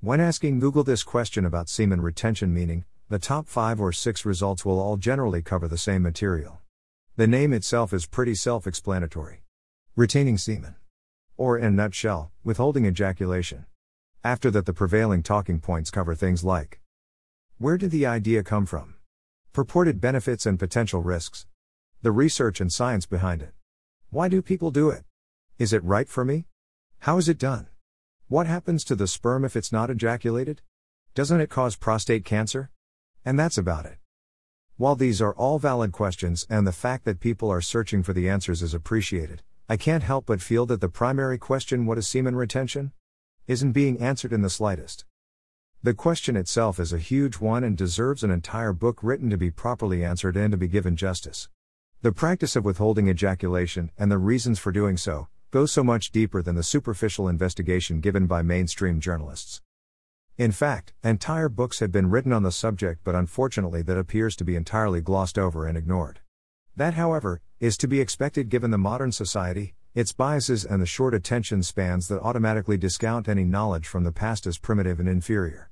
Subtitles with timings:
[0.00, 4.64] When asking Google this question about semen retention meaning, the top 5 or 6 results
[4.64, 6.60] will all generally cover the same material.
[7.16, 9.42] The name itself is pretty self explanatory
[9.96, 10.76] retaining semen.
[11.36, 13.66] Or, in a nutshell, withholding ejaculation.
[14.22, 16.78] After that, the prevailing talking points cover things like
[17.58, 18.94] Where did the idea come from?
[19.52, 21.48] Purported benefits and potential risks.
[22.02, 23.52] The research and science behind it.
[24.10, 25.02] Why do people do it?
[25.58, 26.44] Is it right for me?
[27.00, 27.66] How is it done?
[28.28, 30.60] What happens to the sperm if it's not ejaculated?
[31.14, 32.70] Doesn't it cause prostate cancer?
[33.24, 33.96] And that's about it.
[34.76, 38.28] While these are all valid questions and the fact that people are searching for the
[38.28, 42.36] answers is appreciated, I can't help but feel that the primary question, what is semen
[42.36, 42.92] retention?
[43.46, 45.06] isn't being answered in the slightest.
[45.82, 49.50] The question itself is a huge one and deserves an entire book written to be
[49.50, 51.48] properly answered and to be given justice.
[52.02, 56.42] The practice of withholding ejaculation, and the reasons for doing so, go so much deeper
[56.42, 59.62] than the superficial investigation given by mainstream journalists.
[60.36, 64.44] In fact, entire books have been written on the subject, but unfortunately, that appears to
[64.44, 66.20] be entirely glossed over and ignored.
[66.76, 71.14] That, however, is to be expected given the modern society, its biases, and the short
[71.14, 75.70] attention spans that automatically discount any knowledge from the past as primitive and inferior.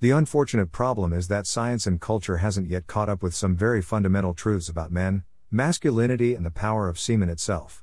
[0.00, 3.82] The unfortunate problem is that science and culture hasn't yet caught up with some very
[3.82, 7.82] fundamental truths about men, masculinity, and the power of semen itself.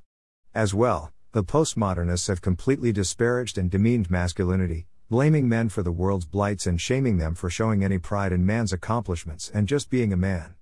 [0.56, 6.26] As well, the postmodernists have completely disparaged and demeaned masculinity, blaming men for the world's
[6.26, 10.18] blights and shaming them for showing any pride in man's accomplishments and just being a
[10.18, 10.56] man.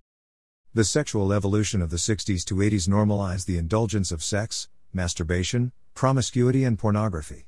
[0.74, 6.66] The sexual evolution of the 60s to 80s normalized the indulgence of sex, masturbation, promiscuity,
[6.66, 7.48] and pornography.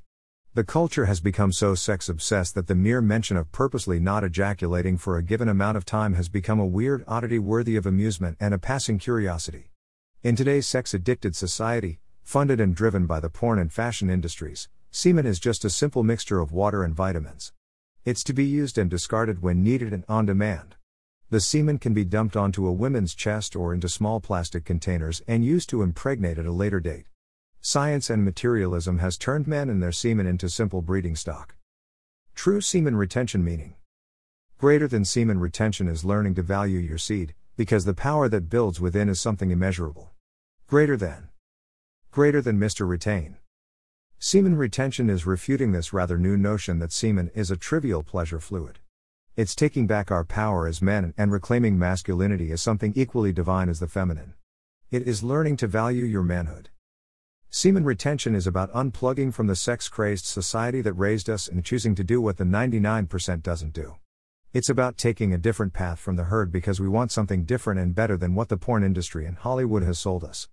[0.54, 4.98] The culture has become so sex obsessed that the mere mention of purposely not ejaculating
[4.98, 8.54] for a given amount of time has become a weird oddity worthy of amusement and
[8.54, 9.72] a passing curiosity.
[10.24, 15.26] In today's sex addicted society, funded and driven by the porn and fashion industries, semen
[15.26, 17.54] is just a simple mixture of water and vitamins.
[18.04, 20.76] It's to be used and discarded when needed and on demand.
[21.30, 25.46] The semen can be dumped onto a woman's chest or into small plastic containers and
[25.46, 27.06] used to impregnate at a later date.
[27.62, 31.56] Science and materialism has turned men and their semen into simple breeding stock.
[32.36, 33.76] True semen retention meaning.
[34.58, 38.82] Greater than semen retention is learning to value your seed, because the power that builds
[38.82, 40.12] within is something immeasurable.
[40.68, 41.30] Greater than.
[42.12, 42.88] Greater than Mr.
[42.88, 43.38] Retain.
[44.18, 48.80] Semen retention is refuting this rather new notion that semen is a trivial pleasure fluid.
[49.36, 53.80] It's taking back our power as men and reclaiming masculinity as something equally divine as
[53.80, 54.34] the feminine.
[54.90, 56.70] It is learning to value your manhood.
[57.52, 61.94] Semen retention is about unplugging from the sex crazed society that raised us and choosing
[61.94, 63.98] to do what the 99% doesn't do.
[64.54, 67.94] It's about taking a different path from the herd because we want something different and
[67.94, 70.50] better than what the porn industry and Hollywood has sold us.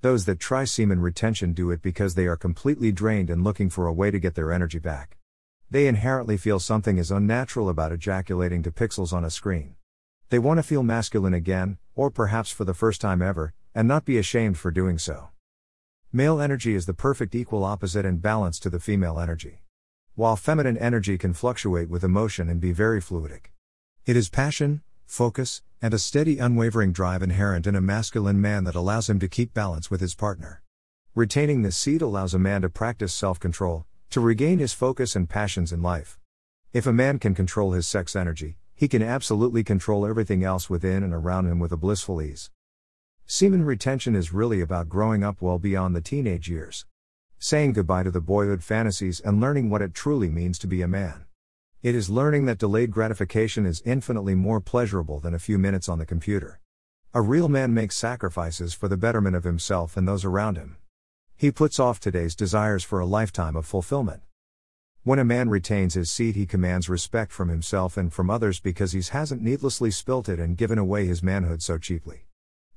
[0.00, 3.86] Those that try semen retention do it because they are completely drained and looking for
[3.86, 5.16] a way to get their energy back.
[5.70, 9.74] They inherently feel something is unnatural about ejaculating to pixels on a screen.
[10.30, 14.04] They want to feel masculine again, or perhaps for the first time ever, and not
[14.04, 15.30] be ashamed for doing so.
[16.12, 19.62] Male energy is the perfect equal opposite and balance to the female energy.
[20.14, 23.46] While feminine energy can fluctuate with emotion and be very fluidic.
[24.06, 28.74] It is passion, focus, and a steady, unwavering drive inherent in a masculine man that
[28.74, 30.62] allows him to keep balance with his partner.
[31.14, 35.28] Retaining this seed allows a man to practice self control, to regain his focus and
[35.28, 36.18] passions in life.
[36.72, 41.02] If a man can control his sex energy, he can absolutely control everything else within
[41.02, 42.50] and around him with a blissful ease.
[43.26, 46.86] Semen retention is really about growing up well beyond the teenage years.
[47.38, 50.88] Saying goodbye to the boyhood fantasies and learning what it truly means to be a
[50.88, 51.24] man.
[51.80, 56.00] It is learning that delayed gratification is infinitely more pleasurable than a few minutes on
[56.00, 56.58] the computer.
[57.14, 60.78] A real man makes sacrifices for the betterment of himself and those around him.
[61.36, 64.22] He puts off today's desires for a lifetime of fulfillment.
[65.04, 68.90] When a man retains his seed, he commands respect from himself and from others because
[68.90, 72.26] he hasn't needlessly spilt it and given away his manhood so cheaply.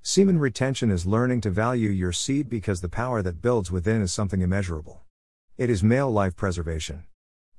[0.03, 4.13] Semen retention is learning to value your seed because the power that builds within is
[4.13, 5.01] something immeasurable.
[5.57, 7.05] It is male life preservation.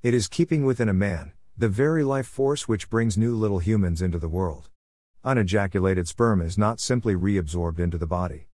[0.02, 4.02] It is keeping within a man, the very life force which brings new little humans
[4.02, 4.68] into the world.
[5.22, 8.48] Unejaculated sperm is not simply reabsorbed into the body.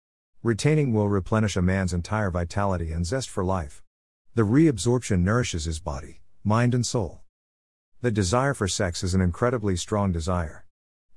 [0.41, 3.83] Retaining will replenish a man's entire vitality and zest for life.
[4.33, 7.21] The reabsorption nourishes his body, mind, and soul.
[8.01, 10.65] The desire for sex is an incredibly strong desire.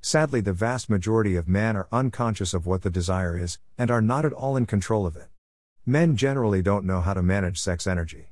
[0.02, 4.02] Sadly, the vast majority of men are unconscious of what the desire is, and are
[4.02, 5.29] not at all in control of it.
[5.87, 8.29] Men generally don't know how to manage sex energy.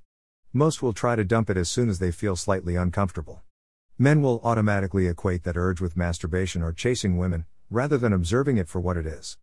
[0.56, 3.43] Most will try to dump it as soon as they feel slightly uncomfortable.
[3.99, 8.67] Men will automatically equate that urge with masturbation or chasing women, rather than observing it
[8.67, 9.37] for what it is.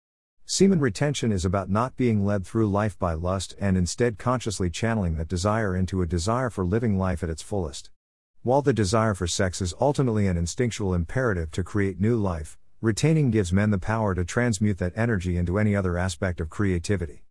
[0.47, 5.17] Semen retention is about not being led through life by lust and instead consciously channeling
[5.17, 7.91] that desire into a desire for living life at its fullest.
[8.41, 13.29] While the desire for sex is ultimately an instinctual imperative to create new life, retaining
[13.29, 17.23] gives men the power to transmute that energy into any other aspect of creativity.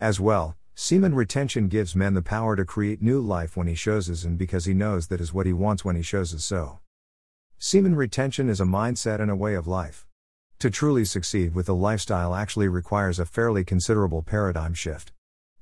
[0.00, 4.08] As well, semen retention gives men the power to create new life when he shows
[4.08, 6.80] his and because he knows that is what he wants when he shows his so.
[7.58, 10.04] Semen retention is a mindset and a way of life.
[10.58, 15.12] To truly succeed with the lifestyle actually requires a fairly considerable paradigm shift.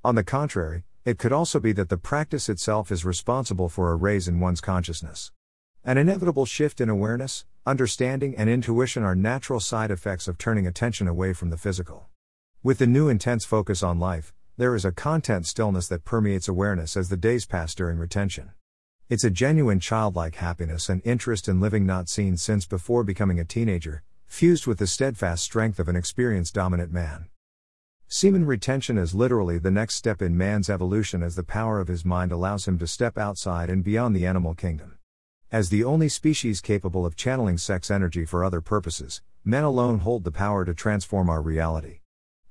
[0.02, 3.96] On the contrary, it could also be that the practice itself is responsible for a
[3.96, 5.30] raise in one's consciousness.
[5.84, 11.06] An inevitable shift in awareness, understanding, and intuition are natural side effects of turning attention
[11.06, 12.08] away from the physical.
[12.62, 16.94] With the new intense focus on life, there is a content stillness that permeates awareness
[16.94, 18.50] as the days pass during retention.
[19.08, 23.46] It's a genuine childlike happiness and interest in living not seen since before becoming a
[23.46, 27.28] teenager, fused with the steadfast strength of an experienced dominant man.
[28.08, 32.04] Semen retention is literally the next step in man's evolution as the power of his
[32.04, 34.98] mind allows him to step outside and beyond the animal kingdom.
[35.50, 40.24] As the only species capable of channeling sex energy for other purposes, men alone hold
[40.24, 42.01] the power to transform our reality.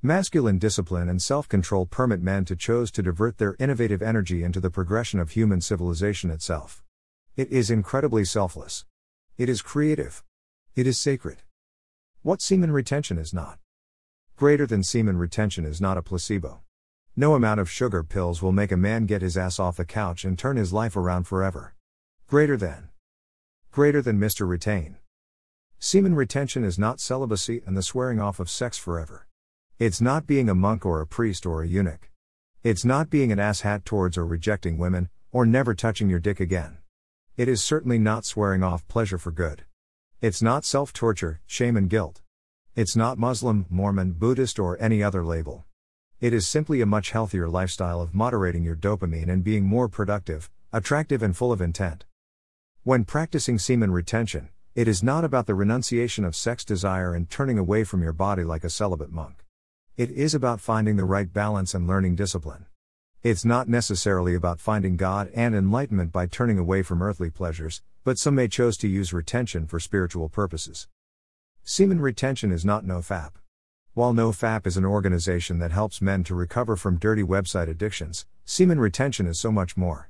[0.03, 4.59] Masculine discipline and self control permit men to choose to divert their innovative energy into
[4.59, 6.81] the progression of human civilization itself.
[7.35, 8.85] It is incredibly selfless.
[9.37, 10.23] It is creative.
[10.75, 11.43] It is sacred.
[12.23, 13.59] What semen retention is not.
[14.35, 16.63] Greater than semen retention is not a placebo.
[17.15, 20.25] No amount of sugar pills will make a man get his ass off the couch
[20.25, 21.75] and turn his life around forever.
[22.25, 22.89] Greater than.
[23.69, 24.49] Greater than Mr.
[24.49, 24.97] Retain.
[25.77, 29.27] Semen retention is not celibacy and the swearing off of sex forever.
[29.81, 32.11] It's not being a monk or a priest or a eunuch.
[32.61, 36.77] It's not being an asshat towards or rejecting women, or never touching your dick again.
[37.35, 39.63] It is certainly not swearing off pleasure for good.
[40.21, 42.21] It's not self torture, shame, and guilt.
[42.75, 45.65] It's not Muslim, Mormon, Buddhist, or any other label.
[46.19, 50.51] It is simply a much healthier lifestyle of moderating your dopamine and being more productive,
[50.71, 52.05] attractive, and full of intent.
[52.83, 57.57] When practicing semen retention, it is not about the renunciation of sex desire and turning
[57.57, 59.43] away from your body like a celibate monk.
[59.97, 62.65] It is about finding the right balance and learning discipline.
[63.23, 68.17] It's not necessarily about finding God and enlightenment by turning away from earthly pleasures, but
[68.17, 70.87] some may choose to use retention for spiritual purposes.
[71.63, 73.31] Semen retention is not NoFap.
[73.93, 78.79] While NoFap is an organization that helps men to recover from dirty website addictions, semen
[78.79, 80.09] retention is so much more.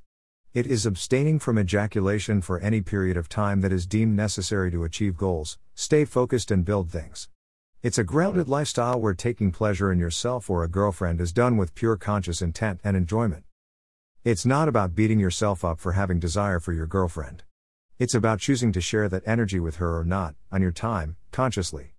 [0.54, 4.84] It is abstaining from ejaculation for any period of time that is deemed necessary to
[4.84, 7.30] achieve goals, stay focused, and build things.
[7.83, 11.74] It's a grounded lifestyle where taking pleasure in yourself or a girlfriend is done with
[11.74, 13.44] pure conscious intent and enjoyment.
[14.24, 17.42] It's not about beating yourself up for having desire for your girlfriend.
[17.98, 21.95] It's about choosing to share that energy with her or not, on your time, consciously.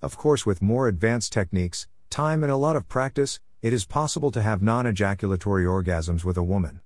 [0.00, 4.30] Of course, with more advanced techniques, time, and a lot of practice, it is possible
[4.30, 6.80] to have non ejaculatory orgasms with a woman.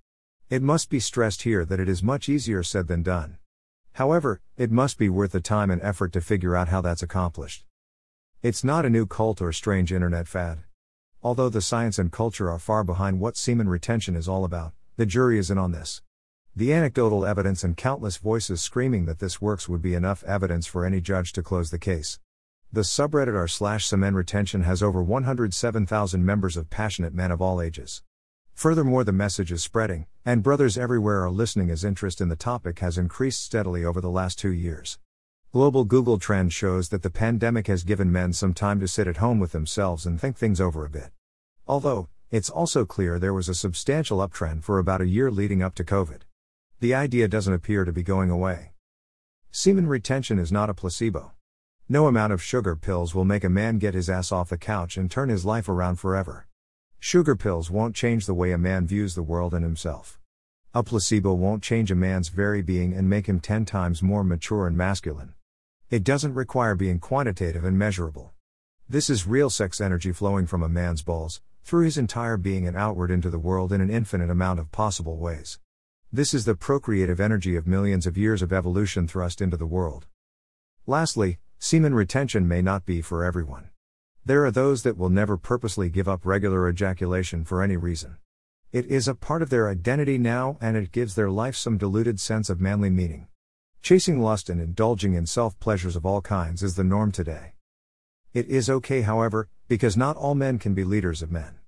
[0.48, 3.36] It must be stressed here that it is much easier said than done.
[3.92, 7.66] However, it must be worth the time and effort to figure out how that's accomplished.
[8.40, 10.60] It's not a new cult or strange internet fad.
[11.24, 15.06] Although the science and culture are far behind what semen retention is all about, the
[15.06, 16.02] jury is in on this.
[16.54, 20.84] The anecdotal evidence and countless voices screaming that this works would be enough evidence for
[20.84, 22.20] any judge to close the case.
[22.72, 27.60] The subreddit r slash semen retention has over 107,000 members of passionate men of all
[27.60, 28.04] ages.
[28.54, 32.78] Furthermore, the message is spreading, and brothers everywhere are listening as interest in the topic
[32.78, 35.00] has increased steadily over the last two years.
[35.50, 39.16] Global Google Trend shows that the pandemic has given men some time to sit at
[39.16, 41.10] home with themselves and think things over a bit.
[41.66, 45.74] Although, it's also clear there was a substantial uptrend for about a year leading up
[45.76, 46.20] to COVID.
[46.80, 48.72] The idea doesn't appear to be going away.
[49.50, 51.32] Semen retention is not a placebo.
[51.88, 54.98] No amount of sugar pills will make a man get his ass off the couch
[54.98, 56.46] and turn his life around forever.
[56.98, 60.20] Sugar pills won't change the way a man views the world and himself.
[60.74, 64.66] A placebo won't change a man's very being and make him 10 times more mature
[64.66, 65.32] and masculine.
[65.90, 68.34] It doesn't require being quantitative and measurable.
[68.90, 72.76] This is real sex energy flowing from a man's balls, through his entire being and
[72.76, 75.58] outward into the world in an infinite amount of possible ways.
[76.12, 80.06] This is the procreative energy of millions of years of evolution thrust into the world.
[80.86, 83.70] Lastly, semen retention may not be for everyone.
[84.26, 88.18] There are those that will never purposely give up regular ejaculation for any reason.
[88.72, 92.20] It is a part of their identity now and it gives their life some diluted
[92.20, 93.27] sense of manly meaning.
[93.82, 97.54] Chasing lust and indulging in self pleasures of all kinds is the norm today.
[98.34, 101.58] It is okay, however, because not all men can be leaders of men.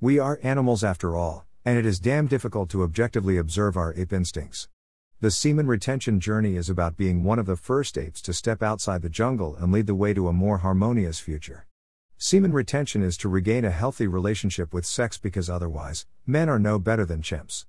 [0.00, 4.12] We are animals after all, and it is damn difficult to objectively observe our ape
[4.12, 4.68] instincts.
[5.20, 9.02] The semen retention journey is about being one of the first apes to step outside
[9.02, 11.66] the jungle and lead the way to a more harmonious future.
[12.18, 16.78] Semen retention is to regain a healthy relationship with sex because otherwise, men are no
[16.78, 17.60] better than chimps.